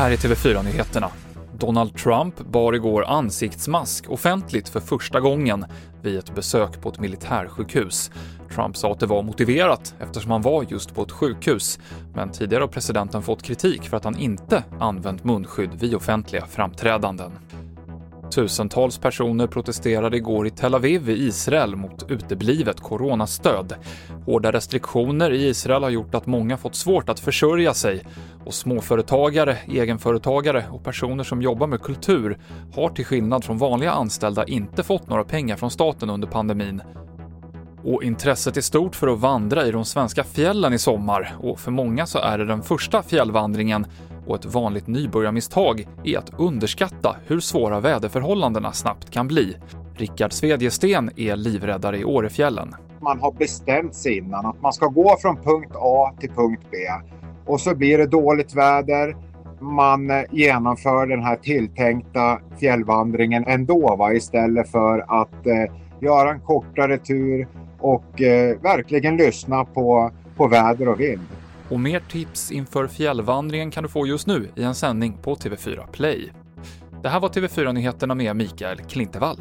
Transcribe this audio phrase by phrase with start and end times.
[0.00, 1.10] Här är TV4-nyheterna.
[1.58, 5.64] Donald Trump bar igår ansiktsmask offentligt för första gången
[6.02, 8.10] vid ett besök på ett militärsjukhus.
[8.54, 11.78] Trump sa att det var motiverat eftersom han var just på ett sjukhus,
[12.14, 17.32] men tidigare har presidenten fått kritik för att han inte använt munskydd vid offentliga framträdanden.
[18.30, 23.74] Tusentals personer protesterade igår i Tel Aviv i Israel mot uteblivet coronastöd.
[24.26, 28.06] Hårda restriktioner i Israel har gjort att många fått svårt att försörja sig
[28.44, 32.38] och småföretagare, egenföretagare och personer som jobbar med kultur
[32.74, 36.82] har till skillnad från vanliga anställda inte fått några pengar från staten under pandemin.
[37.84, 41.70] Och intresset är stort för att vandra i de svenska fjällen i sommar och för
[41.70, 43.86] många så är det den första fjällvandringen
[44.26, 49.56] och ett vanligt nybörjarmisstag är att underskatta hur svåra väderförhållandena snabbt kan bli.
[49.94, 52.74] Rickard Svedjesten är livräddare i Årefjällen.
[53.00, 56.76] Man har bestämt sig innan att man ska gå från punkt A till punkt B
[57.46, 59.16] och så blir det dåligt väder.
[59.60, 64.12] Man genomför den här tilltänkta fjällvandringen ändå va?
[64.12, 67.48] istället för att eh, göra en kortare tur
[67.80, 71.26] och eh, verkligen lyssna på, på väder och vind.
[71.68, 75.86] Och mer tips inför fjällvandringen kan du få just nu i en sändning på TV4
[75.92, 76.32] Play.
[77.02, 79.36] Det här var TV4 Nyheterna med Mikael Klintevall.